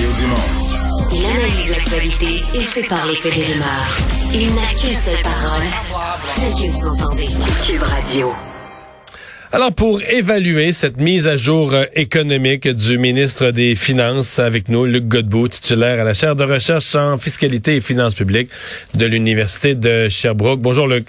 Mario 0.00 0.16
Dumont. 0.16 1.12
Il 1.12 1.26
analyse 1.26 1.70
l'actualité 1.70 2.40
et 2.54 2.62
sépare 2.62 3.06
les 3.06 3.14
faits 3.16 3.34
des 3.34 3.44
rumeurs. 3.44 3.98
Il 4.32 4.54
n'a 4.54 4.66
qu'une 4.80 4.96
seule 4.96 5.20
parole, 5.22 5.62
celle 6.26 6.52
que 6.52 6.72
vous 6.72 6.86
entendez. 6.86 7.26
Cube 7.66 7.82
Radio. 7.82 8.32
Alors, 9.52 9.72
pour 9.72 10.00
évaluer 10.00 10.72
cette 10.72 10.96
mise 10.96 11.26
à 11.26 11.36
jour 11.36 11.74
euh, 11.74 11.84
économique 11.94 12.68
du 12.68 12.96
ministre 12.96 13.50
des 13.50 13.74
Finances 13.74 14.38
avec 14.38 14.68
nous, 14.68 14.86
Luc 14.86 15.06
Godbout, 15.06 15.48
titulaire 15.48 16.00
à 16.00 16.04
la 16.04 16.14
chaire 16.14 16.36
de 16.36 16.44
recherche 16.44 16.94
en 16.94 17.18
fiscalité 17.18 17.76
et 17.76 17.80
finances 17.80 18.14
publiques 18.14 18.48
de 18.94 19.04
l'Université 19.04 19.74
de 19.74 20.08
Sherbrooke. 20.08 20.60
Bonjour, 20.60 20.86
Luc. 20.86 21.08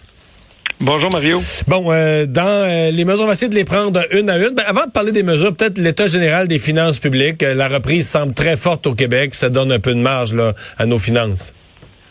Bonjour 0.84 1.12
Mario. 1.12 1.38
Bon, 1.68 1.92
euh, 1.92 2.26
dans 2.26 2.42
euh, 2.42 2.90
les 2.90 3.06
mesures, 3.06 3.22
on 3.22 3.28
va 3.28 3.34
essayer 3.34 3.50
de 3.50 3.56
les 3.56 3.66
prendre 3.66 4.02
une 4.14 4.32
à 4.32 4.38
une. 4.40 4.56
Ben, 4.56 4.64
avant 4.66 4.88
de 4.88 4.92
parler 4.92 5.12
des 5.12 5.22
mesures, 5.22 5.56
peut-être 5.56 5.78
l'état 5.78 6.08
général 6.08 6.48
des 6.48 6.58
finances 6.58 6.98
publiques. 6.98 7.44
Euh, 7.44 7.54
la 7.54 7.68
reprise 7.68 8.10
semble 8.10 8.34
très 8.34 8.58
forte 8.58 8.88
au 8.88 8.96
Québec, 8.96 9.36
ça 9.36 9.52
donne 9.52 9.72
un 9.72 9.80
peu 9.80 9.94
de 9.94 10.00
marge 10.00 10.34
là, 10.34 10.54
à 10.80 10.88
nos 10.88 10.98
finances. 10.98 11.54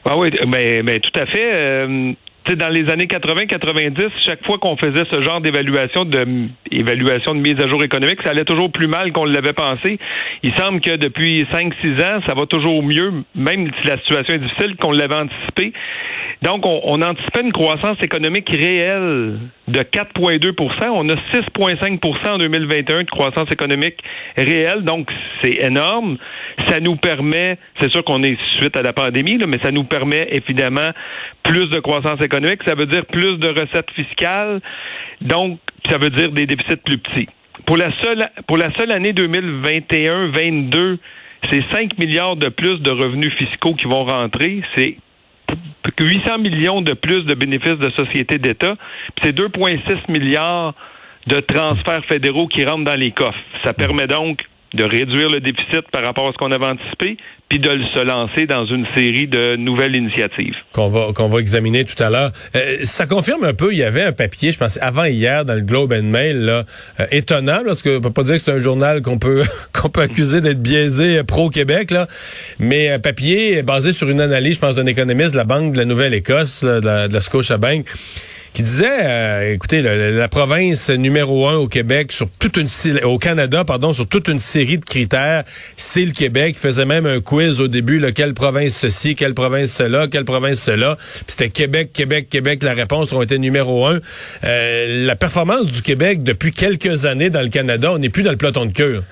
Ah 0.04 0.16
oui, 0.16 0.30
mais, 0.46 0.84
mais 0.84 1.00
tout 1.00 1.18
à 1.18 1.26
fait. 1.26 2.16
Dans 2.48 2.68
les 2.68 2.90
années 2.90 3.06
80-90, 3.06 4.08
chaque 4.24 4.44
fois 4.44 4.58
qu'on 4.58 4.76
faisait 4.76 5.04
ce 5.10 5.22
genre 5.22 5.40
d'évaluation 5.40 6.04
de 6.04 6.48
évaluation 6.72 7.34
de 7.34 7.40
mise 7.40 7.60
à 7.60 7.68
jour 7.68 7.84
économique, 7.84 8.20
ça 8.24 8.30
allait 8.30 8.44
toujours 8.44 8.72
plus 8.72 8.88
mal 8.88 9.12
qu'on 9.12 9.24
l'avait 9.24 9.52
pensé. 9.52 9.98
Il 10.42 10.52
semble 10.54 10.80
que 10.80 10.96
depuis 10.96 11.44
5-6 11.52 12.02
ans, 12.02 12.20
ça 12.26 12.34
va 12.34 12.46
toujours 12.46 12.82
mieux, 12.82 13.12
même 13.34 13.70
si 13.80 13.86
la 13.86 13.98
situation 13.98 14.34
est 14.34 14.38
difficile, 14.38 14.76
qu'on 14.76 14.90
l'avait 14.90 15.14
anticipé. 15.14 15.72
Donc, 16.42 16.64
on, 16.64 16.80
on, 16.84 17.02
anticipait 17.02 17.42
une 17.42 17.52
croissance 17.52 17.98
économique 18.02 18.48
réelle 18.48 19.38
de 19.68 19.80
4,2% 19.80 20.88
On 20.88 21.08
a 21.10 21.14
6,5% 21.14 22.30
en 22.30 22.38
2021 22.38 23.02
de 23.02 23.10
croissance 23.10 23.50
économique 23.52 23.98
réelle. 24.38 24.82
Donc, 24.82 25.10
c'est 25.42 25.62
énorme. 25.62 26.16
Ça 26.66 26.80
nous 26.80 26.96
permet, 26.96 27.58
c'est 27.78 27.90
sûr 27.90 28.02
qu'on 28.04 28.22
est 28.22 28.38
suite 28.58 28.76
à 28.76 28.82
la 28.82 28.94
pandémie, 28.94 29.36
là, 29.36 29.46
mais 29.46 29.58
ça 29.62 29.70
nous 29.70 29.84
permet 29.84 30.28
évidemment 30.32 30.90
plus 31.42 31.68
de 31.68 31.78
croissance 31.80 32.20
économique. 32.22 32.29
Ça 32.64 32.74
veut 32.74 32.86
dire 32.86 33.06
plus 33.06 33.38
de 33.38 33.48
recettes 33.48 33.90
fiscales. 33.94 34.60
Donc, 35.20 35.58
ça 35.88 35.98
veut 35.98 36.10
dire 36.10 36.32
des 36.32 36.46
déficits 36.46 36.76
plus 36.84 36.98
petits. 36.98 37.28
Pour 37.66 37.76
la 37.76 37.90
seule, 38.02 38.28
pour 38.46 38.56
la 38.56 38.72
seule 38.72 38.92
année 38.92 39.12
2021-22, 39.12 40.98
c'est 41.50 41.62
5 41.72 41.98
milliards 41.98 42.36
de 42.36 42.48
plus 42.48 42.80
de 42.80 42.90
revenus 42.90 43.32
fiscaux 43.34 43.74
qui 43.74 43.86
vont 43.86 44.04
rentrer. 44.04 44.62
C'est 44.76 44.96
800 45.98 46.38
millions 46.38 46.82
de 46.82 46.94
plus 46.94 47.24
de 47.24 47.34
bénéfices 47.34 47.78
de 47.78 47.90
sociétés 47.90 48.38
d'État. 48.38 48.76
C'est 49.22 49.36
2,6 49.36 50.10
milliards 50.10 50.74
de 51.26 51.40
transferts 51.40 52.04
fédéraux 52.06 52.46
qui 52.46 52.64
rentrent 52.64 52.84
dans 52.84 52.98
les 52.98 53.10
coffres. 53.10 53.38
Ça 53.64 53.72
permet 53.74 54.06
donc 54.06 54.42
de 54.74 54.84
réduire 54.84 55.28
le 55.28 55.40
déficit 55.40 55.82
par 55.90 56.04
rapport 56.04 56.28
à 56.28 56.32
ce 56.32 56.38
qu'on 56.38 56.52
avait 56.52 56.66
anticipé, 56.66 57.16
puis 57.50 57.58
de 57.58 57.68
se 57.92 58.04
lancer 58.04 58.46
dans 58.46 58.64
une 58.64 58.86
série 58.94 59.26
de 59.26 59.56
nouvelles 59.56 59.96
initiatives. 59.96 60.54
Qu'on 60.72 60.88
va, 60.88 61.12
qu'on 61.12 61.28
va 61.28 61.40
examiner 61.40 61.84
tout 61.84 62.00
à 62.00 62.08
l'heure. 62.08 62.30
Euh, 62.54 62.76
ça 62.84 63.06
confirme 63.06 63.42
un 63.42 63.54
peu, 63.54 63.72
il 63.72 63.78
y 63.78 63.82
avait 63.82 64.04
un 64.04 64.12
papier, 64.12 64.52
je 64.52 64.58
pense, 64.58 64.78
avant 64.80 65.04
hier, 65.04 65.44
dans 65.44 65.54
le 65.54 65.62
Globe 65.62 65.92
and 65.92 66.04
Mail, 66.04 66.38
là, 66.38 66.64
euh, 67.00 67.06
étonnant, 67.10 67.62
parce 67.66 67.82
que 67.82 67.98
on 67.98 68.00
peut 68.00 68.12
pas 68.12 68.22
dire 68.22 68.36
que 68.36 68.42
c'est 68.42 68.52
un 68.52 68.58
journal 68.58 69.02
qu'on 69.02 69.18
peut, 69.18 69.42
qu'on 69.72 69.88
peut 69.88 70.02
accuser 70.02 70.40
d'être 70.40 70.62
biaisé 70.62 71.18
euh, 71.18 71.24
pro-Québec, 71.24 71.90
là, 71.90 72.06
mais 72.60 72.88
un 72.88 73.00
papier 73.00 73.64
basé 73.64 73.92
sur 73.92 74.08
une 74.08 74.20
analyse, 74.20 74.54
je 74.54 74.60
pense, 74.60 74.76
d'un 74.76 74.86
économiste 74.86 75.32
de 75.32 75.36
la 75.36 75.44
Banque 75.44 75.72
de 75.72 75.78
la 75.78 75.86
Nouvelle-Écosse, 75.86 76.62
de 76.62 76.86
la, 76.86 77.08
de 77.08 77.12
la 77.12 77.20
Scotiabank, 77.20 77.84
qui 78.52 78.62
disait, 78.62 79.04
euh, 79.04 79.54
écoutez, 79.54 79.80
la, 79.82 80.28
province 80.28 80.90
numéro 80.90 81.46
un 81.48 81.56
au 81.56 81.68
Québec 81.68 82.12
sur 82.12 82.28
toute 82.38 82.56
une 82.56 82.68
au 83.04 83.18
Canada, 83.18 83.64
pardon, 83.64 83.92
sur 83.92 84.08
toute 84.08 84.28
une 84.28 84.40
série 84.40 84.78
de 84.78 84.84
critères, 84.84 85.44
c'est 85.76 86.04
le 86.04 86.12
Québec. 86.12 86.56
Il 86.56 86.60
faisait 86.60 86.84
même 86.84 87.06
un 87.06 87.20
quiz 87.20 87.60
au 87.60 87.68
début, 87.68 87.98
là, 87.98 88.12
quelle 88.12 88.34
province 88.34 88.76
ceci, 88.76 89.14
quelle 89.14 89.34
province 89.34 89.72
cela, 89.72 90.08
quelle 90.08 90.24
province 90.24 90.60
cela. 90.60 90.96
Puis 90.96 91.24
c'était 91.28 91.50
Québec, 91.50 91.92
Québec, 91.92 92.28
Québec. 92.28 92.62
La 92.62 92.74
réponse 92.74 93.12
ont 93.12 93.22
été 93.22 93.38
numéro 93.38 93.86
un. 93.86 94.00
Euh, 94.44 95.06
la 95.06 95.16
performance 95.16 95.66
du 95.66 95.82
Québec 95.82 96.22
depuis 96.22 96.50
quelques 96.50 97.06
années 97.06 97.30
dans 97.30 97.42
le 97.42 97.48
Canada, 97.48 97.92
on 97.92 97.98
n'est 97.98 98.08
plus 98.08 98.22
dans 98.22 98.32
le 98.32 98.36
peloton 98.36 98.66
de 98.66 98.72
queue. 98.72 99.02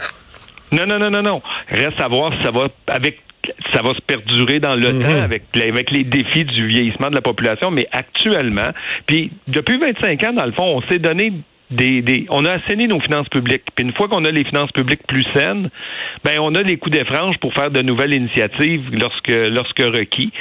Non, 0.72 0.86
non, 0.86 0.98
non, 0.98 1.10
non, 1.10 1.22
non. 1.22 1.42
Reste 1.68 2.00
à 2.00 2.08
voir 2.08 2.32
si 2.36 2.44
ça 2.44 2.50
va 2.50 2.68
avec 2.88 3.18
ça 3.72 3.82
va 3.82 3.94
se 3.94 4.00
perdurer 4.00 4.60
dans 4.60 4.75
le 4.75 4.92
mhm. 4.92 5.03
temps 5.03 5.22
avec, 5.22 5.42
avec 5.56 5.91
les 5.91 6.04
défis 6.04 6.44
du 6.44 6.66
vieillissement 6.66 7.10
de 7.10 7.14
la 7.14 7.20
population, 7.20 7.70
mais 7.70 7.86
actuellement, 7.92 8.70
puis 9.06 9.31
depuis 9.47 9.78
25 9.78 10.22
ans, 10.25 10.32
dans 10.32 10.47
le 10.47 10.53
fond, 10.53 10.64
on 10.64 10.82
s'est 10.88 10.98
donné 10.98 11.32
des, 11.70 12.03
des, 12.03 12.26
on 12.31 12.44
a 12.44 12.53
assaini 12.53 12.88
nos 12.88 13.00
finances 13.00 13.28
publiques. 13.28 13.64
Puis 13.75 13.84
une 13.84 13.92
fois 13.92 14.08
qu'on 14.08 14.25
a 14.25 14.31
les 14.31 14.44
finances 14.44 14.72
publiques 14.72 15.06
plus 15.06 15.25
saines, 15.34 15.69
ben 16.25 16.38
on 16.41 16.54
a 16.54 16.62
les 16.62 16.76
coups 16.78 16.97
d'effrange 16.97 17.37
pour 17.38 17.53
faire 17.53 17.70
de 17.70 17.82
nouvelles 17.82 18.14
initiatives 18.14 18.88
lorsque 18.92 19.28
lorsque 19.28 19.81
requis. 19.81 20.32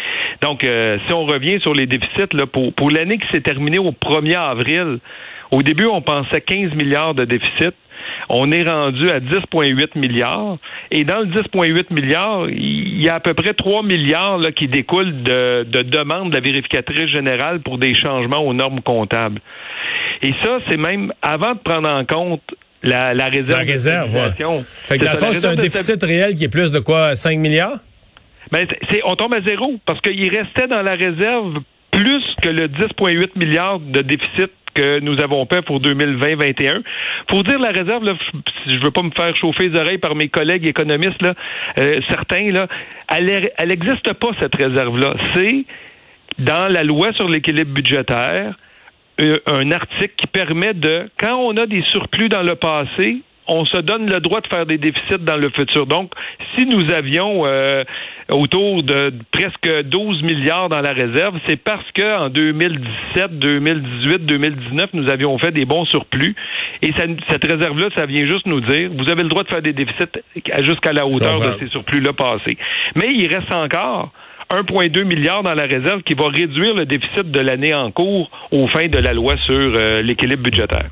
Donc 0.42 0.64
euh, 0.64 0.98
si 1.08 1.14
on 1.14 1.26
revient 1.26 1.60
sur 1.62 1.74
les 1.74 1.86
déficits 1.86 2.34
là 2.34 2.46
pour 2.46 2.74
pour 2.74 2.92
l'année 2.92 3.18
qui 3.18 3.28
s'est 3.32 3.42
terminée 3.42 3.80
au 3.80 3.92
1er 3.92 4.38
avril, 4.38 5.00
au 5.52 5.62
début 5.62 5.86
on 5.86 6.02
pensait 6.02 6.42
15 6.42 6.74
milliards 6.76 7.14
de 7.14 7.26
déficit. 7.26 7.74
On 8.30 8.52
est 8.52 8.70
rendu 8.70 9.10
à 9.10 9.20
10,8 9.20 9.98
milliards. 9.98 10.58
Et 10.92 11.04
dans 11.04 11.20
le 11.20 11.28
10,8 11.28 11.94
milliards, 11.94 12.50
il 12.50 13.02
y 13.02 13.10
a 13.10 13.16
à 13.16 13.20
peu 13.20 13.34
près 13.34 13.54
3 13.54 13.84
milliards 13.84 14.38
là, 14.38 14.52
qui 14.52 14.68
découlent 14.68 15.24
de, 15.24 15.64
de 15.64 15.82
demandes 15.82 16.30
de 16.30 16.36
la 16.36 16.42
vérificatrice 16.42 17.10
générale 17.10 17.62
pour 17.62 17.78
des 17.78 17.96
changements 17.96 18.46
aux 18.46 18.54
normes 18.54 18.82
comptables. 18.82 19.40
Et 20.22 20.34
ça, 20.44 20.60
c'est 20.70 20.78
même 20.78 21.14
avant 21.22 21.54
de 21.54 21.60
prendre 21.60 21.90
en 21.90 22.04
compte 22.06 22.42
la, 22.84 23.14
la 23.14 23.26
réserve. 23.26 23.50
La 23.50 23.58
réserve, 23.60 24.16
ouais. 24.16 24.62
Fait 24.86 24.98
que 24.98 25.06
dans 25.06 25.14
le 25.14 25.18
fond, 25.18 25.28
c'est 25.32 25.46
un 25.46 25.56
déficit 25.56 26.04
réel 26.04 26.36
qui 26.36 26.46
est 26.46 26.52
plus 26.52 26.72
de 26.72 26.80
quoi, 26.80 27.16
5 27.16 27.38
milliards? 27.40 27.78
Ben, 28.52 28.66
c'est, 28.90 29.02
on 29.06 29.16
tombe 29.16 29.34
à 29.34 29.42
zéro 29.42 29.76
parce 29.86 30.00
qu'il 30.02 30.30
restait 30.36 30.68
dans 30.68 30.82
la 30.82 30.96
réserve 30.96 31.60
plus 31.92 32.24
que 32.42 32.50
le 32.50 32.68
10,8 32.68 33.32
milliards 33.36 33.80
de 33.80 34.02
déficit 34.02 34.52
que 34.78 35.00
nous 35.00 35.20
avons 35.20 35.46
fait 35.48 35.62
pour 35.64 35.82
2020-21. 35.82 36.84
Faut 37.32 37.44
dire 37.44 37.60
la 37.60 37.72
réserve, 37.72 38.04
là, 38.04 38.14
je 38.68 38.80
veux 38.80 38.92
pas 38.92 39.02
me 39.02 39.12
faire 39.12 39.36
chauffer 39.36 39.70
les 39.70 39.80
oreilles 39.80 39.98
par 39.98 40.16
mes 40.16 40.30
collègues 40.30 40.66
économistes, 40.66 41.22
là, 41.22 41.34
euh, 41.80 42.00
certains, 42.10 42.52
là, 42.52 42.68
elle 43.10 43.68
n'existe 43.68 44.14
pas, 44.14 44.30
cette 44.40 44.56
réserve-là. 44.56 45.16
C'est 45.34 45.66
dans 46.38 46.72
la 46.72 46.84
loi 46.84 47.12
sur 47.14 47.28
l'équilibre 47.28 47.74
budgétaire, 47.74 48.56
euh, 49.20 49.38
un 49.48 49.72
article 49.72 50.14
qui 50.16 50.28
permet 50.28 50.76
de, 50.76 51.10
quand 51.20 51.36
on 51.38 51.58
a 51.58 51.66
des 51.66 51.82
surplus 51.92 52.30
dans 52.30 52.44
le 52.44 52.56
passé, 52.56 53.24
on 53.48 53.66
se 53.66 53.78
donne 53.78 54.08
le 54.08 54.20
droit 54.20 54.42
de 54.42 54.48
faire 54.48 54.66
des 54.66 54.78
déficits 54.78 55.20
dans 55.22 55.38
le 55.38 55.50
futur. 55.50 55.88
Donc, 55.88 56.12
si 56.56 56.66
nous 56.66 56.94
avions 56.94 57.46
euh, 57.46 57.84
autour 58.30 58.84
de 58.84 59.14
presque 59.32 59.84
12 59.86 60.22
milliards 60.24 60.70
dans 60.70 60.82
la 60.82 60.94
réserve, 60.94 61.40
c'est 61.48 61.56
parce 61.56 61.90
que 61.94 62.18
en 62.18 62.30
2017, 62.30 63.40
2018, 63.40 64.26
2019, 64.26 64.90
nous 64.94 65.10
avions 65.10 65.38
fait 65.38 65.52
des 65.52 65.66
bons 65.66 65.86
surplus. 65.86 66.36
Et 66.82 66.94
cette 67.30 67.46
réserve-là, 67.46 67.88
ça 67.96 68.06
vient 68.06 68.26
juste 68.26 68.46
nous 68.46 68.62
dire, 68.62 68.90
vous 68.98 69.10
avez 69.10 69.24
le 69.24 69.30
droit 69.30 69.44
de 69.44 69.50
faire 69.50 69.62
des 69.62 69.74
déficits 69.74 70.06
jusqu'à 70.60 70.94
la 70.94 71.06
hauteur 71.06 71.40
de 71.40 71.58
ces 71.60 71.68
surplus-là 71.68 72.14
passés. 72.14 72.58
Mais 72.96 73.10
il 73.12 73.34
reste 73.34 73.54
encore 73.54 74.12
1,2 74.50 75.04
milliard 75.04 75.44
dans 75.44 75.54
la 75.54 75.66
réserve 75.66 76.04
qui 76.04 76.14
va 76.14 76.30
réduire 76.30 76.74
le 76.74 76.86
déficit 76.86 77.32
de 77.32 77.40
l'année 77.40 77.74
en 77.74 77.92
cours 77.92 78.30
au 78.52 78.68
fin 78.68 78.88
de 78.88 79.00
la 79.00 79.14
loi 79.14 79.36
sur 79.46 79.54
euh, 79.56 80.02
l'équilibre 80.02 80.44
budgétaire. 80.44 80.90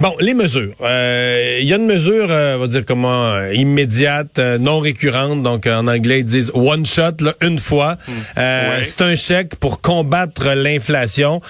Bon, 0.00 0.14
les 0.20 0.34
mesures. 0.34 0.74
Euh, 0.80 1.58
il 1.60 1.68
y 1.68 1.72
a 1.72 1.76
une 1.76 1.86
mesure, 1.86 2.26
euh, 2.30 2.56
on 2.56 2.60
va 2.60 2.66
dire 2.66 2.84
comment, 2.84 3.34
euh, 3.34 3.54
immédiate, 3.54 4.38
non 4.38 4.80
récurrente. 4.80 5.42
Donc, 5.42 5.66
en 5.66 5.86
anglais, 5.86 6.20
ils 6.20 6.24
disent 6.24 6.50
one 6.54 6.84
shot, 6.84 7.16
là, 7.20 7.34
une 7.40 7.58
fois. 7.58 7.96
Hmm. 8.08 8.82
C'est 8.82 9.02
un 9.02 9.14
chèque 9.14 9.56
pour 9.56 9.80
combattre 9.80 10.54
l'inflation. 10.54 11.40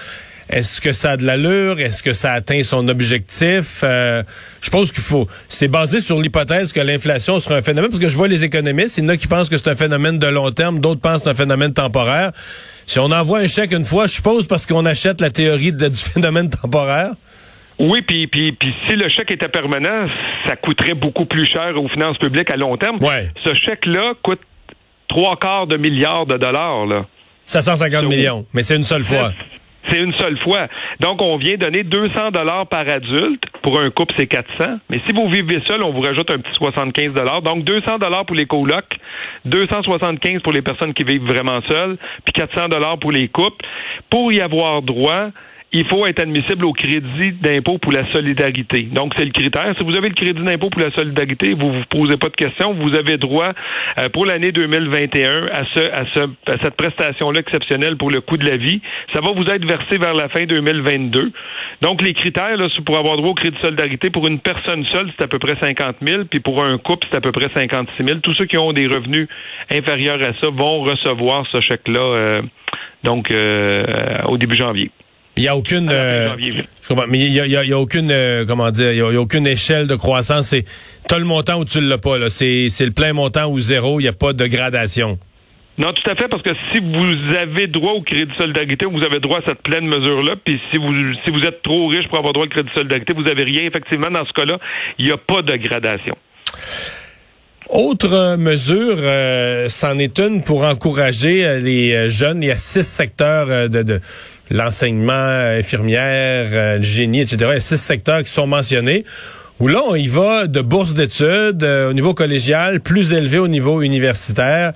Est-ce 0.47 0.79
que 0.79 0.93
ça 0.93 1.11
a 1.11 1.17
de 1.17 1.25
l'allure? 1.25 1.79
Est-ce 1.79 2.03
que 2.03 2.13
ça 2.13 2.33
atteint 2.33 2.61
son 2.61 2.87
objectif? 2.87 3.79
je 3.81 4.69
pense 4.69 4.91
qu'il 4.91 5.03
faut. 5.03 5.27
C'est 5.49 5.67
basé 5.67 6.01
sur 6.01 6.21
l'hypothèse 6.21 6.71
que 6.71 6.79
l'inflation 6.81 7.39
sera 7.39 7.55
un 7.55 7.61
phénomène, 7.63 7.89
parce 7.89 7.99
que 7.99 8.09
je 8.09 8.15
vois 8.15 8.27
les 8.27 8.45
économistes, 8.45 8.99
il 8.99 9.05
y 9.05 9.07
en 9.07 9.09
a 9.09 9.17
qui 9.17 9.27
pensent 9.27 9.49
que 9.49 9.57
c'est 9.57 9.69
un 9.69 9.75
phénomène 9.75 10.19
de 10.19 10.27
long 10.27 10.51
terme, 10.51 10.79
d'autres 10.79 11.01
pensent 11.01 11.21
que 11.21 11.23
c'est 11.23 11.31
un 11.31 11.35
phénomène 11.35 11.73
temporaire. 11.73 12.31
Si 12.85 12.99
on 12.99 13.11
envoie 13.11 13.39
un 13.39 13.47
chèque 13.47 13.71
une 13.71 13.85
fois, 13.85 14.05
je 14.05 14.13
suppose 14.13 14.45
parce 14.45 14.67
qu'on 14.67 14.85
achète 14.85 15.19
la 15.19 15.31
théorie 15.31 15.73
du 15.73 15.89
phénomène 15.95 16.49
temporaire. 16.49 17.13
Oui, 17.79 18.01
puis, 18.01 18.27
puis, 18.27 18.51
puis 18.53 18.73
si 18.87 18.95
le 18.95 19.09
chèque 19.09 19.31
était 19.31 19.49
permanent, 19.49 20.07
ça 20.47 20.55
coûterait 20.55 20.93
beaucoup 20.93 21.25
plus 21.25 21.45
cher 21.45 21.73
aux 21.75 21.89
finances 21.89 22.17
publiques 22.17 22.49
à 22.49 22.55
long 22.55 22.77
terme. 22.77 22.97
Ouais. 23.01 23.29
Ce 23.43 23.53
chèque-là 23.53 24.13
coûte 24.21 24.41
trois 25.07 25.35
quarts 25.37 25.67
de 25.67 25.77
milliards 25.77 26.25
de 26.25 26.37
dollars. 26.37 26.85
Là. 26.85 27.05
750 27.43 28.05
millions, 28.05 28.45
mais 28.53 28.63
c'est 28.63 28.75
une 28.75 28.83
seule 28.83 29.03
fois. 29.03 29.31
C'est 29.89 29.99
une 29.99 30.13
seule 30.13 30.37
fois. 30.39 30.67
Donc, 30.99 31.21
on 31.21 31.37
vient 31.37 31.57
donner 31.57 31.83
200 31.83 32.31
dollars 32.31 32.65
par 32.65 32.87
adulte. 32.89 33.43
Pour 33.61 33.79
un 33.79 33.91
couple, 33.91 34.15
c'est 34.17 34.25
400. 34.25 34.79
Mais 34.89 34.99
si 35.05 35.13
vous 35.13 35.29
vivez 35.29 35.61
seul, 35.67 35.83
on 35.83 35.91
vous 35.91 36.01
rajoute 36.01 36.31
un 36.31 36.39
petit 36.39 36.55
75 36.55 37.13
dollars. 37.13 37.43
Donc, 37.43 37.63
200 37.63 37.99
dollars 37.99 38.25
pour 38.25 38.35
les 38.35 38.47
colocs, 38.47 38.97
275 39.45 40.41
pour 40.41 40.53
les 40.53 40.63
personnes 40.63 40.93
qui 40.93 41.03
vivent 41.03 41.25
vraiment 41.25 41.61
seules, 41.69 41.97
puis 42.23 42.33
400 42.33 42.69
dollars 42.69 42.97
pour 42.97 43.11
les 43.11 43.27
couples. 43.27 43.63
Pour 44.09 44.31
y 44.33 44.41
avoir 44.41 44.81
droit, 44.81 45.29
il 45.71 45.85
faut 45.87 46.05
être 46.05 46.21
admissible 46.21 46.65
au 46.65 46.73
crédit 46.73 47.33
d'impôt 47.41 47.77
pour 47.77 47.91
la 47.91 48.09
solidarité. 48.11 48.83
Donc, 48.83 49.13
c'est 49.17 49.25
le 49.25 49.31
critère. 49.31 49.73
Si 49.77 49.83
vous 49.83 49.95
avez 49.95 50.09
le 50.09 50.15
crédit 50.15 50.41
d'impôt 50.41 50.69
pour 50.69 50.81
la 50.81 50.91
solidarité, 50.91 51.53
vous 51.53 51.71
vous 51.71 51.83
posez 51.89 52.17
pas 52.17 52.29
de 52.29 52.35
questions. 52.35 52.73
Vous 52.73 52.93
avez 52.95 53.17
droit 53.17 53.51
euh, 53.99 54.09
pour 54.09 54.25
l'année 54.25 54.51
2021 54.51 55.45
à, 55.51 55.63
ce, 55.73 55.79
à, 55.79 56.05
ce, 56.13 56.19
à 56.51 56.63
cette 56.63 56.75
prestation-là 56.75 57.39
exceptionnelle 57.39 57.97
pour 57.97 58.09
le 58.09 58.21
coût 58.21 58.37
de 58.37 58.45
la 58.49 58.57
vie. 58.57 58.81
Ça 59.13 59.19
va 59.21 59.31
vous 59.31 59.45
être 59.45 59.65
versé 59.65 59.97
vers 59.97 60.13
la 60.13 60.29
fin 60.29 60.45
2022. 60.45 61.31
Donc, 61.81 62.01
les 62.01 62.13
critères 62.13 62.57
là, 62.57 62.67
pour 62.85 62.97
avoir 62.97 63.17
droit 63.17 63.31
au 63.31 63.33
crédit 63.33 63.57
de 63.57 63.61
solidarité, 63.61 64.09
pour 64.09 64.27
une 64.27 64.39
personne 64.39 64.85
seule, 64.85 65.11
c'est 65.17 65.25
à 65.25 65.27
peu 65.27 65.39
près 65.39 65.55
50 65.59 65.97
000, 66.01 66.25
puis 66.25 66.39
pour 66.39 66.63
un 66.63 66.77
couple, 66.77 67.07
c'est 67.11 67.17
à 67.17 67.21
peu 67.21 67.31
près 67.31 67.49
56 67.53 68.03
000. 68.03 68.19
Tous 68.19 68.33
ceux 68.35 68.45
qui 68.45 68.57
ont 68.57 68.71
des 68.71 68.87
revenus 68.87 69.27
inférieurs 69.71 70.21
à 70.21 70.33
ça 70.39 70.49
vont 70.49 70.81
recevoir 70.81 71.45
ce 71.51 71.59
chèque-là 71.61 72.01
euh, 72.01 72.41
donc 73.03 73.31
euh, 73.31 73.81
au 74.27 74.37
début 74.37 74.55
janvier. 74.55 74.91
Il 75.37 75.43
y 75.43 75.47
a 75.49 75.57
aucune, 75.57 75.89
euh, 75.91 76.35
mais 77.09 77.19
il 77.19 77.33
y 77.33 77.41
a, 77.41 77.45
y 77.45 77.73
a, 77.73 77.79
aucune, 77.79 78.09
euh, 78.09 78.45
comment 78.45 78.71
dire, 78.71 78.91
il 78.91 78.97
y, 78.97 79.01
a, 79.01 79.21
aucune 79.21 79.45
échelle 79.45 79.85
de 79.85 79.95
croissance. 79.95 80.47
C'est, 80.47 80.63
t'as 81.09 81.19
le 81.19 81.25
montant 81.25 81.59
ou 81.59 81.65
tu 81.65 81.81
l'as 81.81 81.97
pas. 81.97 82.17
Là, 82.17 82.29
c'est, 82.29 82.69
c'est 82.69 82.85
le 82.85 82.91
plein 82.91 83.11
montant 83.11 83.47
ou 83.47 83.59
zéro. 83.59 83.99
Il 83.99 84.03
n'y 84.03 84.09
a 84.09 84.13
pas 84.13 84.31
de 84.31 84.47
gradation. 84.47 85.19
Non, 85.77 85.91
tout 85.91 86.09
à 86.09 86.15
fait, 86.15 86.29
parce 86.29 86.41
que 86.41 86.51
si 86.71 86.79
vous 86.79 87.35
avez 87.35 87.67
droit 87.67 87.91
au 87.93 88.01
crédit 88.01 88.31
de 88.31 88.37
solidarité, 88.37 88.85
vous 88.85 89.03
avez 89.03 89.19
droit 89.19 89.39
à 89.39 89.41
cette 89.45 89.61
pleine 89.61 89.85
mesure-là, 89.85 90.35
puis 90.41 90.57
si 90.71 90.77
vous 90.77 90.93
si 91.25 91.31
vous 91.31 91.43
êtes 91.43 91.61
trop 91.63 91.87
riche 91.87 92.07
pour 92.07 92.17
avoir 92.17 92.31
droit 92.31 92.45
au 92.45 92.49
crédit 92.49 92.69
de 92.69 92.73
solidarité, 92.73 93.11
vous 93.13 93.27
avez 93.27 93.43
rien. 93.43 93.63
Effectivement, 93.63 94.09
dans 94.09 94.25
ce 94.25 94.31
cas-là, 94.31 94.57
il 94.97 95.05
n'y 95.05 95.11
a 95.11 95.17
pas 95.17 95.41
de 95.41 95.53
gradation. 95.57 96.15
Autre 97.69 98.35
mesure, 98.37 98.97
euh, 98.99 99.65
c'en 99.69 99.97
est 99.97 100.19
une 100.19 100.43
pour 100.43 100.63
encourager 100.63 101.43
euh, 101.43 101.59
les 101.59 101.93
euh, 101.93 102.09
jeunes. 102.09 102.43
Il 102.43 102.49
y 102.49 102.51
a 102.51 102.57
six 102.57 102.83
secteurs 102.83 103.69
de, 103.69 104.01
l'enseignement, 104.51 105.13
infirmière, 105.57 106.77
le 106.77 106.83
génie, 106.83 107.21
etc. 107.21 107.37
Il 107.41 107.53
y 107.53 107.57
a 107.57 107.59
six 107.59 107.77
secteurs 107.77 108.23
qui 108.23 108.29
sont 108.29 108.45
mentionnés 108.45 109.03
où 109.59 109.67
là, 109.67 109.81
on 109.87 109.95
y 109.95 110.07
va 110.07 110.47
de 110.47 110.61
bourses 110.61 110.93
d'études 110.93 111.63
au 111.63 111.93
niveau 111.93 112.13
collégial, 112.13 112.81
plus 112.81 113.13
élevé 113.13 113.39
au 113.39 113.47
niveau 113.47 113.81
universitaire, 113.81 114.73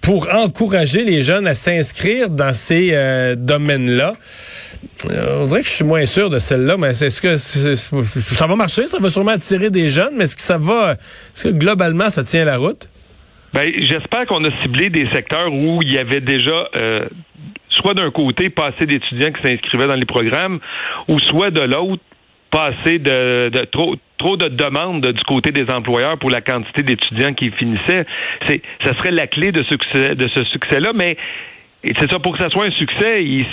pour 0.00 0.28
encourager 0.34 1.04
les 1.04 1.22
jeunes 1.22 1.46
à 1.46 1.54
s'inscrire 1.54 2.28
dans 2.28 2.52
ces 2.52 3.36
domaines-là. 3.38 4.14
Euh, 5.10 5.42
on 5.42 5.46
dirait 5.46 5.60
que 5.60 5.66
je 5.66 5.72
suis 5.72 5.84
moins 5.84 6.06
sûr 6.06 6.30
de 6.30 6.38
celle-là, 6.38 6.76
mais 6.76 6.90
est-ce 6.90 7.20
que 7.20 7.36
ça 7.36 8.46
va 8.46 8.56
marcher? 8.56 8.86
Ça 8.86 8.98
va 9.00 9.08
sûrement 9.08 9.32
attirer 9.32 9.70
des 9.70 9.88
jeunes, 9.88 10.14
mais 10.16 10.24
est-ce 10.24 10.36
que 10.36 10.42
ça 10.42 10.58
va, 10.58 10.92
est-ce 10.92 11.48
que 11.48 11.54
globalement, 11.54 12.10
ça 12.10 12.24
tient 12.24 12.44
la 12.44 12.56
route? 12.56 12.88
Ben, 13.52 13.70
j'espère 13.76 14.26
qu'on 14.26 14.44
a 14.44 14.50
ciblé 14.62 14.88
des 14.88 15.08
secteurs 15.12 15.52
où 15.52 15.80
il 15.82 15.92
y 15.92 15.98
avait 15.98 16.20
déjà 16.20 16.68
euh, 16.76 17.06
soit 17.68 17.94
d'un 17.94 18.10
côté 18.10 18.48
pas 18.48 18.68
assez 18.68 18.86
d'étudiants 18.86 19.32
qui 19.32 19.42
s'inscrivaient 19.42 19.86
dans 19.86 19.94
les 19.94 20.06
programmes, 20.06 20.58
ou 21.08 21.18
soit 21.18 21.50
de 21.50 21.60
l'autre 21.60 22.02
pas 22.50 22.70
assez 22.70 22.98
de, 22.98 23.64
trop 23.70 23.96
trop 24.18 24.36
de 24.36 24.48
demandes 24.48 25.06
du 25.06 25.24
côté 25.24 25.52
des 25.52 25.68
employeurs 25.70 26.18
pour 26.18 26.30
la 26.30 26.42
quantité 26.42 26.82
d'étudiants 26.82 27.32
qui 27.34 27.50
finissaient. 27.50 28.06
C'est 28.46 28.62
ça 28.84 28.94
serait 28.98 29.10
la 29.10 29.26
clé 29.26 29.52
de, 29.52 29.62
succès, 29.64 30.14
de 30.14 30.28
ce 30.28 30.44
succès-là, 30.44 30.92
mais 30.94 31.16
c'est 31.84 32.10
ça 32.10 32.18
pour 32.18 32.36
que 32.36 32.42
ça 32.42 32.48
soit 32.50 32.66
un 32.66 32.70
succès, 32.70 33.24
il 33.24 33.46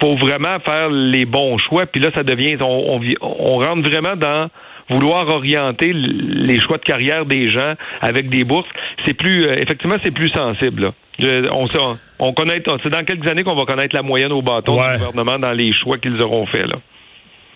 faut 0.00 0.16
vraiment 0.16 0.58
faire 0.64 0.90
les 0.90 1.24
bons 1.24 1.58
choix. 1.58 1.86
Puis 1.86 2.00
là, 2.00 2.10
ça 2.14 2.22
devient, 2.22 2.56
on, 2.60 3.00
on, 3.20 3.58
rentre 3.58 3.88
vraiment 3.88 4.16
dans 4.16 4.48
vouloir 4.88 5.28
orienter 5.28 5.92
les 5.92 6.58
choix 6.58 6.78
de 6.78 6.82
carrière 6.82 7.24
des 7.24 7.48
gens 7.50 7.74
avec 8.00 8.28
des 8.28 8.42
bourses. 8.42 8.68
C'est 9.06 9.14
plus, 9.14 9.46
euh, 9.46 9.54
effectivement, 9.54 9.96
c'est 10.02 10.10
plus 10.10 10.30
sensible. 10.30 10.92
on, 11.20 11.66
on 12.18 12.32
connaît, 12.32 12.60
c'est 12.82 12.90
dans 12.90 13.04
quelques 13.04 13.26
années 13.28 13.44
qu'on 13.44 13.54
va 13.54 13.64
connaître 13.66 13.94
la 13.94 14.02
moyenne 14.02 14.32
au 14.32 14.42
bâton 14.42 14.74
du 14.74 14.98
gouvernement 14.98 15.38
dans 15.38 15.52
les 15.52 15.72
choix 15.72 15.98
qu'ils 15.98 16.20
auront 16.20 16.46
faits. 16.46 16.66
Là. 16.66 16.80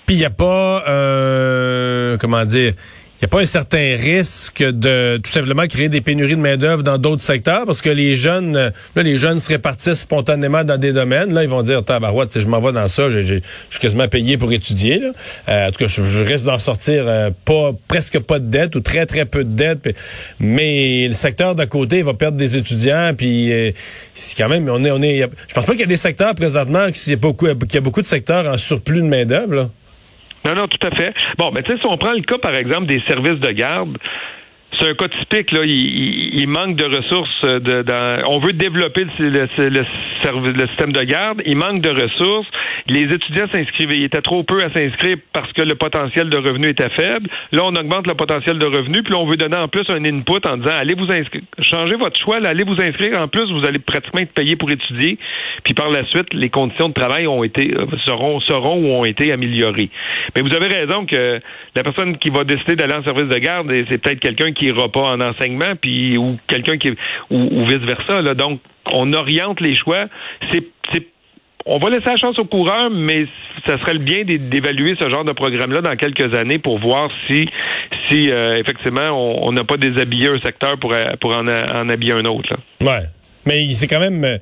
Puis 0.06 0.16
il 0.16 0.18
n'y 0.18 0.26
a 0.26 0.30
pas, 0.30 0.84
euh, 0.86 2.16
comment 2.20 2.44
dire, 2.44 2.74
n'y 3.24 3.26
a 3.26 3.28
pas 3.28 3.40
un 3.40 3.46
certain 3.46 3.96
risque 3.96 4.62
de 4.62 5.18
tout 5.22 5.30
simplement 5.30 5.66
créer 5.66 5.88
des 5.88 6.02
pénuries 6.02 6.36
de 6.36 6.40
main-d'œuvre 6.40 6.82
dans 6.82 6.98
d'autres 6.98 7.22
secteurs? 7.22 7.64
Parce 7.64 7.80
que 7.80 7.88
les 7.88 8.14
jeunes, 8.14 8.52
là, 8.52 9.02
les 9.02 9.16
jeunes 9.16 9.40
se 9.40 9.48
répartissent 9.48 10.00
spontanément 10.00 10.62
dans 10.62 10.76
des 10.76 10.92
domaines. 10.92 11.32
Là, 11.32 11.42
ils 11.42 11.48
vont 11.48 11.62
dire, 11.62 11.82
tabarouette, 11.82 12.30
si 12.30 12.42
je 12.42 12.46
m'en 12.46 12.60
vais 12.60 12.72
dans 12.72 12.86
ça, 12.86 13.10
je 13.10 13.22
suis 13.22 13.80
quasiment 13.80 14.08
payé 14.08 14.36
pour 14.36 14.52
étudier. 14.52 14.98
Là. 14.98 15.12
Euh, 15.48 15.68
en 15.68 15.70
tout 15.70 15.78
cas, 15.78 15.86
je, 15.86 16.22
risque 16.22 16.44
d'en 16.44 16.58
sortir 16.58 17.04
euh, 17.06 17.30
pas 17.46 17.70
presque 17.88 18.18
pas 18.20 18.38
de 18.38 18.46
dette 18.46 18.76
ou 18.76 18.80
très, 18.80 19.06
très 19.06 19.24
peu 19.24 19.42
de 19.42 19.54
dette. 19.54 19.96
mais 20.38 21.08
le 21.08 21.14
secteur 21.14 21.54
d'à 21.54 21.66
côté 21.66 22.02
va 22.02 22.12
perdre 22.12 22.36
des 22.36 22.58
étudiants. 22.58 23.12
Puis 23.16 23.52
euh, 23.52 23.70
c'est 24.12 24.36
quand 24.36 24.50
même, 24.50 24.68
on 24.68 24.84
est, 24.84 24.90
on 24.90 25.00
est. 25.00 25.22
Je 25.48 25.54
pense 25.54 25.64
pas 25.64 25.72
qu'il 25.72 25.80
y 25.80 25.84
a 25.84 25.86
des 25.86 25.96
secteurs 25.96 26.34
présentement, 26.34 26.90
qu'il 26.92 27.10
y 27.10 27.14
a 27.14 27.16
beaucoup, 27.16 27.46
qu'il 27.46 27.74
y 27.74 27.78
a 27.78 27.80
beaucoup 27.80 28.02
de 28.02 28.06
secteurs 28.06 28.46
en 28.46 28.58
surplus 28.58 29.00
de 29.00 29.06
main-d'œuvre. 29.06 29.70
Non, 30.44 30.54
non, 30.54 30.68
tout 30.68 30.86
à 30.86 30.94
fait. 30.94 31.14
Bon, 31.38 31.50
mais 31.54 31.62
tu 31.62 31.72
sais, 31.72 31.78
si 31.78 31.86
on 31.86 31.96
prend 31.96 32.12
le 32.12 32.22
cas, 32.22 32.38
par 32.38 32.54
exemple, 32.54 32.86
des 32.86 33.00
services 33.08 33.40
de 33.40 33.50
garde, 33.50 33.96
c'est 34.78 34.88
un 34.88 34.94
cas 34.94 35.08
typique. 35.08 35.52
Là, 35.52 35.60
il, 35.64 36.46
manque 36.48 36.76
de 36.76 36.84
ressources. 36.84 37.42
De, 37.42 37.82
dans, 37.82 38.28
on 38.28 38.38
veut 38.38 38.52
développer 38.52 39.06
le, 39.18 39.28
le, 39.28 39.68
le, 39.68 40.66
système 40.68 40.92
de 40.92 41.02
garde. 41.02 41.42
Il 41.46 41.56
manque 41.56 41.80
de 41.80 41.90
ressources. 41.90 42.46
Les 42.86 43.02
étudiants 43.02 43.46
s'inscrivaient. 43.52 43.98
Ils 43.98 44.04
étaient 44.04 44.22
trop 44.22 44.42
peu 44.42 44.62
à 44.62 44.72
s'inscrire 44.72 45.16
parce 45.32 45.52
que 45.52 45.62
le 45.62 45.74
potentiel 45.74 46.30
de 46.30 46.36
revenu 46.36 46.68
était 46.68 46.90
faible. 46.90 47.28
Là, 47.52 47.62
on 47.64 47.74
augmente 47.74 48.06
le 48.06 48.14
potentiel 48.14 48.58
de 48.58 48.66
revenu, 48.66 49.02
puis 49.02 49.14
on 49.14 49.26
veut 49.26 49.36
donner 49.36 49.56
en 49.56 49.68
plus 49.68 49.84
un 49.88 50.04
input 50.04 50.46
en 50.46 50.56
disant 50.56 50.74
allez 50.78 50.94
vous 50.94 51.10
inscrire, 51.10 51.42
changez 51.60 51.96
votre 51.96 52.18
choix, 52.18 52.36
allez 52.44 52.64
vous 52.64 52.80
inscrire. 52.80 53.18
En 53.18 53.28
plus, 53.28 53.50
vous 53.52 53.66
allez 53.66 53.78
pratiquement 53.78 54.20
être 54.20 54.32
payé 54.32 54.56
pour 54.56 54.70
étudier. 54.70 55.18
Puis 55.64 55.74
par 55.74 55.90
la 55.90 56.04
suite, 56.06 56.32
les 56.32 56.50
conditions 56.50 56.88
de 56.88 56.94
travail 56.94 57.26
ont 57.26 57.44
été 57.44 57.74
euh, 57.74 57.86
seront 58.04 58.40
seront 58.40 58.76
ou 58.76 58.86
ont 58.94 59.04
été 59.04 59.32
améliorées. 59.32 59.90
Mais 60.34 60.42
vous 60.42 60.54
avez 60.54 60.66
raison 60.66 61.06
que 61.06 61.40
la 61.74 61.82
personne 61.82 62.16
qui 62.18 62.30
va 62.30 62.44
décider 62.44 62.76
d'aller 62.76 62.94
en 62.94 63.04
service 63.04 63.28
de 63.28 63.38
garde, 63.38 63.72
c'est 63.88 63.98
peut-être 63.98 64.20
quelqu'un 64.20 64.52
qui 64.52 64.63
ira 64.64 64.90
pas 64.90 65.00
en 65.00 65.20
enseignement, 65.20 65.74
puis 65.80 66.18
ou 66.18 66.38
quelqu'un 66.46 66.78
qui 66.78 66.90
ou, 67.30 67.66
vice 67.66 67.78
versa. 67.78 68.22
Là. 68.22 68.34
Donc, 68.34 68.60
on 68.92 69.12
oriente 69.12 69.60
les 69.60 69.74
choix. 69.74 70.06
C'est 70.52 70.64
on 71.66 71.78
va 71.78 71.88
laisser 71.88 72.10
la 72.10 72.16
chance 72.16 72.38
aux 72.38 72.44
coureurs, 72.44 72.90
mais 72.90 73.26
ça 73.66 73.78
serait 73.78 73.94
le 73.94 74.00
bien 74.00 74.24
d'évaluer 74.24 74.94
ce 75.00 75.08
genre 75.08 75.24
de 75.24 75.32
programme-là 75.32 75.80
dans 75.80 75.96
quelques 75.96 76.34
années 76.34 76.58
pour 76.58 76.78
voir 76.78 77.08
si, 77.26 77.48
si 78.08 78.30
euh, 78.30 78.54
effectivement, 78.56 79.10
on 79.46 79.50
n'a 79.52 79.64
pas 79.64 79.78
déshabillé 79.78 80.28
un 80.28 80.38
secteur 80.40 80.78
pour, 80.78 80.94
pour 81.20 81.34
en, 81.34 81.48
habiller 81.88 82.12
un 82.12 82.24
autre. 82.26 82.50
Là. 82.50 82.86
Ouais. 82.86 83.06
Mais 83.46 83.66
c'est 83.72 83.88
quand 83.88 84.00
même 84.00 84.24
euh, 84.24 84.38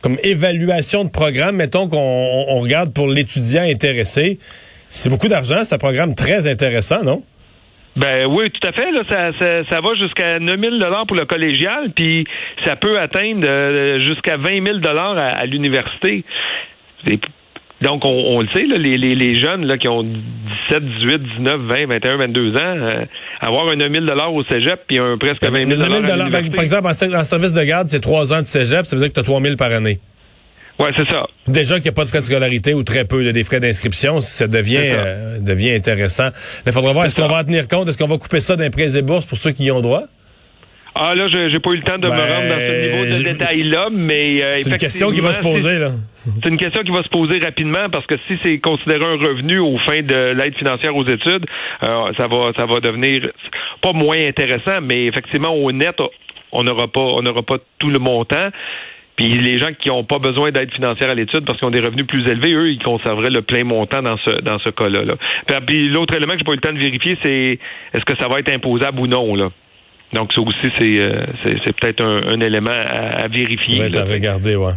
comme 0.00 0.16
évaluation 0.22 1.04
de 1.04 1.10
programme, 1.10 1.56
mettons 1.56 1.88
qu'on 1.88 2.60
regarde 2.60 2.92
pour 2.92 3.06
l'étudiant 3.06 3.62
intéressé. 3.62 4.38
C'est 4.88 5.10
beaucoup 5.10 5.28
d'argent, 5.28 5.62
c'est 5.62 5.74
un 5.74 5.78
programme 5.78 6.14
très 6.14 6.46
intéressant, 6.46 7.02
non? 7.04 7.22
Ben 7.96 8.26
oui, 8.26 8.50
tout 8.50 8.66
à 8.66 8.72
fait. 8.72 8.90
Là, 8.90 9.02
ça, 9.08 9.32
ça, 9.38 9.64
ça 9.70 9.80
va 9.80 9.94
jusqu'à 9.94 10.38
9 10.38 10.60
000 10.60 11.04
pour 11.06 11.16
le 11.16 11.26
collégial, 11.26 11.90
puis 11.94 12.24
ça 12.64 12.76
peut 12.76 12.98
atteindre 12.98 13.46
euh, 13.46 14.00
jusqu'à 14.00 14.36
20 14.36 14.64
000 14.64 14.78
à, 14.98 15.26
à 15.26 15.44
l'université. 15.44 16.24
Donc, 17.82 18.04
on, 18.04 18.40
le 18.40 18.48
sait, 18.54 18.64
là, 18.64 18.78
les, 18.78 18.96
les, 18.96 19.14
les, 19.16 19.34
jeunes 19.34 19.66
là, 19.66 19.76
qui 19.76 19.88
ont 19.88 20.04
17, 20.04 20.84
18, 21.00 21.22
19, 21.38 21.60
20, 21.62 21.86
21, 21.86 22.16
22 22.16 22.56
ans, 22.56 22.60
euh, 22.64 23.04
avoir 23.40 23.68
un 23.68 23.76
9 23.76 23.92
000 23.92 24.06
au 24.32 24.44
cégep 24.44 24.82
puis 24.86 24.98
un 24.98 25.18
presque 25.18 25.42
20 25.42 25.68
000 25.68 25.80
ben, 25.80 26.50
Par 26.54 26.62
exemple, 26.62 26.86
en, 26.86 27.24
service 27.24 27.52
de 27.52 27.64
garde, 27.64 27.88
c'est 27.88 28.00
3 28.00 28.32
ans 28.34 28.40
de 28.40 28.46
cégep, 28.46 28.86
ça 28.86 28.94
veut 28.94 29.02
dire 29.02 29.08
que 29.08 29.14
tu 29.14 29.20
as 29.20 29.24
3 29.24 29.40
000 29.40 29.56
par 29.56 29.72
année. 29.72 29.98
Oui, 30.78 30.88
c'est 30.96 31.08
ça. 31.08 31.26
Déjà 31.46 31.74
qu'il 31.76 31.84
n'y 31.84 31.90
a 31.90 31.92
pas 31.92 32.04
de 32.04 32.08
frais 32.08 32.20
de 32.20 32.24
scolarité 32.24 32.74
ou 32.74 32.82
très 32.82 33.04
peu, 33.04 33.30
des 33.32 33.44
frais 33.44 33.60
d'inscription, 33.60 34.20
ça 34.20 34.48
devient 34.48 34.80
euh, 34.82 35.38
devient 35.40 35.72
intéressant. 35.72 36.28
Il 36.66 36.72
faudra 36.72 36.92
voir, 36.92 37.04
est-ce 37.04 37.14
qu'on 37.14 37.28
va 37.28 37.40
en 37.40 37.44
tenir 37.44 37.68
compte? 37.68 37.88
Est-ce 37.88 37.98
qu'on 37.98 38.08
va 38.08 38.18
couper 38.18 38.40
ça 38.40 38.56
d'un 38.56 38.70
prêt 38.70 38.96
et 38.96 39.02
bourses 39.02 39.26
pour 39.26 39.38
ceux 39.38 39.52
qui 39.52 39.64
y 39.64 39.70
ont 39.70 39.80
droit? 39.80 40.04
Ah 40.94 41.14
là, 41.14 41.26
j'ai 41.26 41.58
pas 41.58 41.70
eu 41.70 41.76
le 41.76 41.82
temps 41.82 41.96
de 41.96 42.06
me 42.06 42.10
ben, 42.10 42.18
rendre 42.18 42.48
dans 42.48 42.58
ce 42.58 42.82
niveau 42.82 43.04
de 43.04 43.32
détail-là, 43.32 43.88
mais 43.90 44.42
euh, 44.42 44.52
c'est 44.60 44.70
une 44.70 44.76
question 44.76 45.10
qui 45.10 45.20
va 45.20 45.32
se 45.32 45.40
poser 45.40 45.78
là. 45.78 45.92
C'est 46.42 46.48
une 46.50 46.58
question 46.58 46.82
qui 46.82 46.90
va 46.90 47.02
se 47.02 47.08
poser 47.08 47.38
rapidement 47.38 47.88
parce 47.90 48.06
que 48.06 48.16
si 48.28 48.38
c'est 48.44 48.58
considéré 48.58 49.02
un 49.04 49.16
revenu 49.16 49.58
aux 49.58 49.78
fins 49.78 50.02
de 50.02 50.34
l'aide 50.34 50.54
financière 50.56 50.94
aux 50.94 51.06
études, 51.08 51.46
euh, 51.82 52.12
ça 52.18 52.26
va 52.28 52.52
ça 52.58 52.66
va 52.66 52.80
devenir 52.80 53.30
pas 53.80 53.92
moins 53.92 54.18
intéressant, 54.18 54.82
mais 54.82 55.06
effectivement 55.06 55.54
au 55.54 55.72
net, 55.72 55.96
on 56.52 56.62
n'aura 56.62 56.88
pas 56.88 57.00
on 57.00 57.22
n'aura 57.22 57.42
pas 57.42 57.56
tout 57.78 57.88
le 57.88 57.98
montant. 57.98 58.50
Puis 59.16 59.28
les 59.28 59.58
gens 59.60 59.72
qui 59.78 59.88
n'ont 59.88 60.04
pas 60.04 60.18
besoin 60.18 60.50
d'aide 60.52 60.72
financière 60.72 61.10
à 61.10 61.14
l'étude 61.14 61.44
parce 61.44 61.58
qu'ils 61.58 61.68
ont 61.68 61.72
des 61.72 61.80
revenus 61.80 62.06
plus 62.06 62.26
élevés, 62.26 62.54
eux, 62.54 62.70
ils 62.70 62.82
conserveraient 62.82 63.30
le 63.30 63.42
plein 63.42 63.64
montant 63.64 64.02
dans 64.02 64.16
ce 64.18 64.40
dans 64.40 64.58
ce 64.58 64.70
cas-là. 64.70 65.04
Là. 65.04 65.60
Puis 65.66 65.88
l'autre 65.88 66.14
élément 66.16 66.32
que 66.32 66.38
j'ai 66.38 66.44
pas 66.44 66.52
eu 66.52 66.56
le 66.56 66.60
temps 66.60 66.72
de 66.72 66.78
vérifier, 66.78 67.18
c'est 67.22 67.58
est-ce 67.92 68.04
que 68.04 68.16
ça 68.18 68.28
va 68.28 68.40
être 68.40 68.50
imposable 68.50 69.00
ou 69.00 69.06
non 69.06 69.34
là? 69.34 69.50
Donc 70.12 70.32
ça 70.32 70.40
aussi, 70.40 70.72
c'est 70.78 71.00
euh, 71.00 71.24
c'est 71.44 71.76
peut-être 71.76 72.04
un, 72.04 72.40
élément 72.40 72.70
à, 72.70 73.28
vérifier. 73.28 73.76
Ça 73.76 73.82
va 73.82 73.88
être 73.88 74.10
à 74.10 74.12
regarder, 74.12 74.56
ouais. 74.56 74.72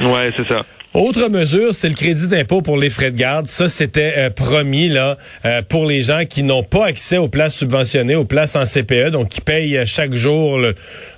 Ouais, 0.00 0.30
c'est 0.36 0.46
ça. 0.46 0.62
Autre 0.94 1.28
mesure, 1.28 1.74
c'est 1.74 1.88
le 1.88 1.94
crédit 1.94 2.28
d'impôt 2.28 2.62
pour 2.62 2.76
les 2.76 2.88
frais 2.88 3.10
de 3.10 3.16
garde. 3.16 3.46
Ça, 3.46 3.68
c'était 3.68 4.14
euh, 4.16 4.30
promis 4.30 4.88
là 4.88 5.16
euh, 5.44 5.60
pour 5.68 5.86
les 5.86 6.02
gens 6.02 6.24
qui 6.24 6.44
n'ont 6.44 6.62
pas 6.62 6.86
accès 6.86 7.18
aux 7.18 7.28
places 7.28 7.58
subventionnées, 7.58 8.14
aux 8.14 8.24
places 8.24 8.54
en 8.54 8.64
CPE, 8.64 9.10
donc 9.10 9.28
qui 9.28 9.40
payent 9.40 9.84
chaque 9.86 10.12
jour 10.12 10.60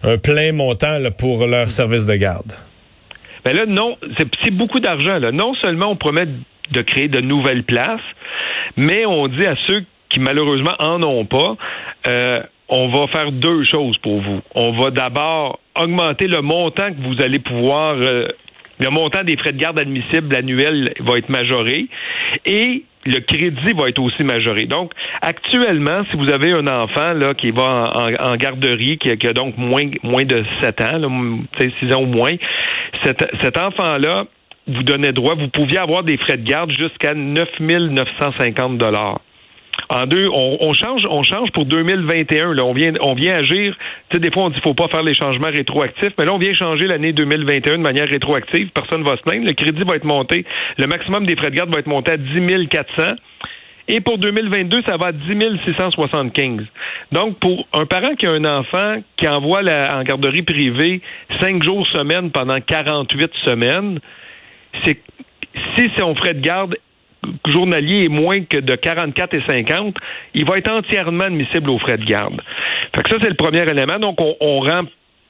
un 0.03 0.17
plein 0.17 0.53
montant 0.53 0.99
pour 1.19 1.47
leur 1.47 1.71
service 1.71 2.07
de 2.07 2.15
garde. 2.17 2.53
Ben 3.45 3.55
là, 3.55 3.67
non, 3.67 3.97
c'est 4.43 4.51
beaucoup 4.51 4.81
d'argent. 4.81 5.19
Là. 5.19 5.31
Non 5.31 5.55
seulement 5.63 5.91
on 5.91 5.97
promet 5.97 6.27
de 6.73 6.83
créer 6.83 7.09
de 7.09 7.21
nouvelles 7.21 7.63
places, 7.63 8.01
mais 8.77 9.07
on 9.07 9.29
dit 9.29 9.47
à 9.47 9.55
ceux 9.67 9.85
qui 10.09 10.21
malheureusement 10.21 10.75
en 10.79 11.03
ont 11.03 11.25
pas, 11.27 11.57
euh, 12.07 12.41
on 12.69 12.89
va 12.89 13.07
faire 13.09 13.31
deux 13.31 13.65
choses 13.65 13.99
pour 13.99 14.21
vous. 14.21 14.41
On 14.55 14.73
va 14.73 14.91
d'abord 14.91 15.61
augmenter 15.79 16.27
le 16.27 16.41
montant 16.41 16.93
que 16.93 17.01
vous 17.01 17.23
allez 17.23 17.39
pouvoir 17.39 17.97
euh, 17.97 18.27
le 18.79 18.91
montant 18.91 19.23
des 19.25 19.37
frais 19.37 19.53
de 19.53 19.59
garde 19.59 19.79
admissibles 19.79 20.35
annuels 20.35 20.93
va 21.01 21.19
être 21.19 21.29
majoré 21.29 21.87
et 22.45 22.85
le 23.07 23.21
crédit 23.21 23.73
va 23.75 23.89
être 23.89 24.01
aussi 24.01 24.25
majoré. 24.25 24.65
Donc, 24.65 24.93
actuellement, 25.23 26.03
si 26.11 26.17
vous 26.17 26.31
avez 26.31 26.53
un 26.53 26.67
enfant 26.67 27.13
là 27.13 27.35
qui 27.35 27.53
va 27.53 27.85
en, 28.21 28.37
garderie, 28.37 28.99
qui, 28.99 29.11
a 29.11 29.33
donc 29.33 29.57
moins, 29.57 29.89
moins 30.03 30.25
de 30.25 30.45
7 30.61 30.81
ans, 30.81 30.99
là, 30.99 31.09
6 31.81 31.95
ans 31.95 32.03
ou 32.03 32.07
moins, 32.07 32.35
cet, 33.05 33.25
cet 33.41 33.59
enfant-là, 33.59 34.25
vous 34.67 34.83
donnez 34.83 35.13
droit, 35.13 35.35
vous 35.35 35.49
pouviez 35.49 35.79
avoir 35.79 36.03
des 36.03 36.17
frais 36.17 36.37
de 36.37 36.49
garde 36.49 36.73
jusqu'à 36.73 37.15
9 37.15 37.49
950 37.61 38.79
dollars. 38.79 39.21
En 39.89 40.07
deux, 40.07 40.29
on, 40.33 40.73
change, 40.73 41.07
on 41.09 41.23
change 41.23 41.51
pour 41.53 41.65
2021. 41.65 42.55
Là, 42.55 42.65
on 42.65 42.73
vient, 42.73 42.93
on 43.01 43.15
vient 43.15 43.35
agir. 43.35 43.77
Tu 44.09 44.17
sais, 44.17 44.21
des 44.21 44.31
fois, 44.31 44.45
on 44.45 44.51
dit 44.51 44.61
faut 44.63 44.75
pas 44.75 44.89
faire 44.89 45.03
les 45.03 45.15
changements 45.15 45.51
rétroactifs, 45.51 46.13
mais 46.19 46.25
là, 46.25 46.35
on 46.35 46.39
vient 46.39 46.53
changer 46.53 46.87
l'année 46.87 47.13
2021 47.13 47.79
de 47.79 47.83
manière 47.83 48.09
rétroactive. 48.09 48.71
Personne 48.71 49.05
va 49.05 49.17
se 49.17 49.23
plaindre. 49.23 49.47
Le 49.47 49.53
crédit 49.53 49.85
va 49.85 49.95
être 49.95 50.05
monté. 50.05 50.45
Le 50.79 50.87
maximum 50.87 51.27
des 51.27 51.37
frais 51.37 51.51
de 51.51 51.57
garde 51.57 51.73
va 51.73 51.79
être 51.79 51.87
monté 51.87 52.13
à 52.13 52.17
10 52.17 52.69
400. 52.69 53.15
Et 53.89 54.01
pour 54.01 54.19
2022, 54.19 54.83
ça 54.89 54.97
va 54.97 55.09
à 55.09 55.13
10 55.13 55.21
675. 55.65 56.65
Donc, 57.13 57.39
pour 57.39 57.69
un 57.73 57.87
parent 57.87 58.17
qui 58.17 58.27
a 58.27 58.33
un 58.33 58.45
enfant 58.45 58.97
qui 59.17 59.29
envoie 59.29 59.61
en 59.61 60.03
garderie 60.03 60.43
privée 60.43 61.01
cinq 61.41 61.63
jours 61.63 61.87
semaine 61.89 62.33
pendant 62.33 62.61
48 62.61 63.31
semaines, 63.45 64.01
c'est 64.85 65.01
si 65.77 65.89
son 65.97 66.15
frais 66.17 66.35
de 66.35 66.41
garde 66.41 66.77
journalier 67.47 68.05
est 68.05 68.09
moins 68.09 68.41
que 68.43 68.59
de 68.59 68.75
44 68.75 69.35
et 69.35 69.43
50, 69.47 69.97
il 70.35 70.45
va 70.45 70.59
être 70.59 70.71
entièrement 70.71 71.25
admissible 71.25 71.71
aux 71.71 71.79
frais 71.79 71.99
de 71.99 72.05
garde. 72.05 72.41
Fait 72.95 73.03
que 73.03 73.11
ça, 73.11 73.19
c'est 73.21 73.29
le 73.29 73.35
premier 73.35 73.63
élément. 73.63 73.99
Donc, 73.99 74.21
on, 74.21 74.37
on 74.41 74.61
rend 74.61 74.85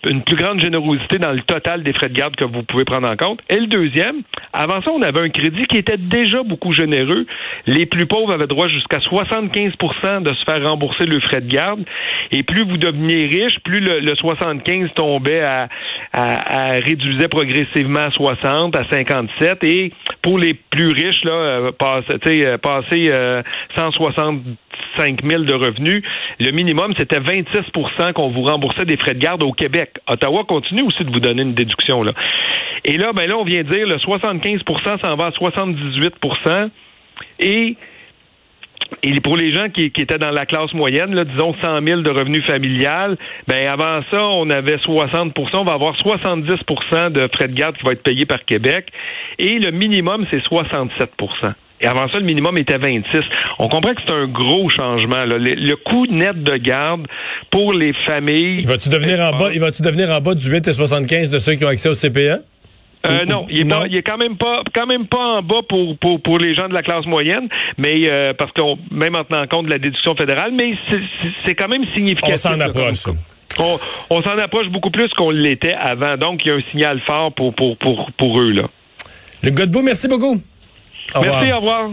une 0.05 0.23
plus 0.23 0.37
grande 0.37 0.61
générosité 0.61 1.19
dans 1.19 1.33
le 1.33 1.41
total 1.41 1.83
des 1.83 1.93
frais 1.93 2.09
de 2.09 2.15
garde 2.15 2.37
que 2.37 2.45
vous 2.45 2.63
pouvez 2.63 2.85
prendre 2.85 3.11
en 3.11 3.17
compte. 3.17 3.41
Et 3.49 3.57
le 3.57 3.67
deuxième, 3.67 4.23
avant 4.53 4.81
ça, 4.83 4.91
on 4.91 5.03
avait 5.03 5.21
un 5.21 5.29
crédit 5.29 5.65
qui 5.65 5.79
était 5.79 5.97
déjà 5.97 6.43
beaucoup 6.43 6.73
généreux. 6.73 7.27
Les 7.67 7.87
plus 7.87 8.07
pauvres 8.07 8.33
avaient 8.33 8.47
droit 8.47 8.69
jusqu'à 8.69 8.99
75% 8.99 10.23
de 10.23 10.33
se 10.35 10.45
faire 10.45 10.63
rembourser 10.63 11.07
le 11.07 11.21
frais 11.21 11.41
de 11.41 11.49
garde. 11.49 11.85
Et 12.31 12.43
plus 12.43 12.65
vous 12.65 12.77
deveniez 12.77 13.27
riche, 13.27 13.59
plus 13.65 13.81
le, 13.81 14.15
75 14.15 14.91
tombait 14.95 15.41
à, 15.41 15.69
à, 16.17 16.71
réduisait 16.73 17.29
progressivement 17.29 18.01
à 18.01 18.11
60, 18.11 18.75
à 18.75 18.85
57. 18.91 19.63
Et 19.65 19.93
pour 20.23 20.39
les 20.39 20.55
plus 20.55 20.89
riches, 20.89 21.23
là, 21.25 21.33
euh, 21.33 21.73
passer, 21.73 22.45
euh, 22.45 22.57
passer 22.57 23.09
euh, 23.09 23.43
160 23.77 24.43
5 24.97 25.23
000 25.23 25.43
de 25.43 25.53
revenus. 25.53 26.03
Le 26.41 26.51
minimum, 26.53 26.95
c'était 26.97 27.19
26% 27.19 28.15
qu'on 28.15 28.31
vous 28.31 28.43
remboursait 28.43 28.87
des 28.87 28.97
frais 28.97 29.13
de 29.13 29.19
garde 29.19 29.43
au 29.43 29.53
Québec. 29.53 29.91
Ottawa 30.09 30.45
continue 30.45 30.83
aussi 30.83 31.05
de 31.05 31.11
vous 31.11 31.21
donner 31.21 31.43
une 31.43 31.55
déduction. 31.55 32.03
Là. 32.03 32.13
Et 32.85 32.97
là, 32.97 33.13
ben 33.13 33.29
là, 33.29 33.37
on 33.37 33.45
vient 33.45 33.63
dire 33.63 33.87
le 33.87 33.97
75% 33.97 35.05
s'en 35.05 35.17
va 35.17 35.27
à 35.27 35.31
78% 35.31 36.71
et 37.41 37.77
et 39.03 39.21
pour 39.21 39.37
les 39.37 39.53
gens 39.53 39.69
qui, 39.69 39.87
étaient 39.87 40.19
dans 40.19 40.31
la 40.31 40.47
classe 40.47 40.73
moyenne, 40.75 41.15
là, 41.15 41.25
disons 41.25 41.55
100 41.63 41.85
000 41.87 42.01
de 42.03 42.11
revenus 42.11 42.45
familial, 42.45 43.17
ben 43.49 43.67
avant 43.67 44.01
ça, 44.13 44.25
on 44.25 44.51
avait 44.51 44.77
60% 44.77 45.33
on 45.55 45.65
va 45.65 45.73
avoir 45.73 45.95
70% 45.97 47.13
de 47.13 47.29
frais 47.33 47.49
de 47.49 47.55
garde 47.55 47.77
qui 47.77 47.85
vont 47.85 47.93
être 47.93 48.03
payés 48.03 48.27
par 48.27 48.45
Québec. 48.45 48.89
Et 49.39 49.59
le 49.59 49.71
minimum, 49.71 50.27
c'est 50.31 50.43
67% 50.45 51.55
et 51.81 51.87
avant 51.87 52.09
ça, 52.11 52.19
le 52.19 52.25
minimum 52.25 52.57
était 52.57 52.79
26. 52.79 53.05
On 53.59 53.69
comprend 53.69 53.93
que 53.93 54.01
c'est 54.07 54.13
un 54.13 54.27
gros 54.27 54.69
changement. 54.71 55.25
Le, 55.25 55.75
coût 55.75 56.07
net 56.07 56.43
de 56.43 56.57
garde 56.57 57.07
pour 57.51 57.75
les 57.75 57.93
familles. 58.07 58.61
Il 58.61 58.67
va-tu 58.67 58.89
devenir 58.89 59.21
en 59.21 59.37
bas, 59.37 59.51
il 59.53 59.61
va-tu 59.61 59.83
devenir 59.83 60.11
en 60.11 60.21
bas 60.21 60.35
du 60.35 60.51
8 60.51 60.69
et 60.69 60.73
75 60.73 61.29
de 61.29 61.39
ceux 61.39 61.55
qui 61.55 61.65
ont 61.65 61.69
accès 61.69 61.89
au 61.91 61.95
CPA? 61.95 62.39
Euh, 63.07 63.25
non, 63.27 63.47
il 63.49 63.61
est, 63.61 63.89
il 63.91 63.97
est 63.97 64.03
quand 64.03 64.19
même 64.19 64.37
pas, 64.37 64.63
quand 64.75 64.87
même 64.87 65.07
pas 65.07 65.39
en 65.39 65.43
bas 65.43 65.61
pour 65.69 65.97
pour, 65.99 66.21
pour 66.21 66.39
les 66.39 66.55
gens 66.55 66.69
de 66.69 66.75
la 66.75 66.83
classe 66.83 67.07
moyenne, 67.07 67.49
mais 67.79 68.09
euh, 68.09 68.33
parce 68.35 68.53
qu'on 68.53 68.79
même 68.91 69.15
en 69.17 69.25
tenant 69.25 69.47
compte 69.47 69.67
de 69.67 69.71
la 69.71 69.79
déduction 69.79 70.15
fédérale, 70.15 70.53
mais 70.53 70.75
c'est 71.45 71.55
quand 71.55 71.69
même 71.69 71.85
significatif. 71.95 72.47
On 72.47 72.55
s'en 72.55 72.61
approche. 72.61 73.05
On, 73.59 73.79
on 74.11 74.23
s'en 74.23 74.37
approche 74.39 74.69
beaucoup 74.69 74.91
plus 74.91 75.09
qu'on 75.17 75.31
l'était 75.31 75.75
avant, 75.75 76.17
donc 76.17 76.45
il 76.45 76.49
y 76.49 76.51
a 76.51 76.57
un 76.57 76.63
signal 76.71 77.01
fort 77.07 77.33
pour 77.33 77.55
pour 77.55 77.77
pour 77.79 78.11
pour 78.17 78.41
eux 78.41 78.51
là. 78.51 78.69
Le 79.43 79.51
Godbout, 79.51 79.83
merci 79.83 80.09
beaucoup. 80.09 80.37
Merci, 81.21 81.53
au 81.53 81.57
revoir. 81.57 81.91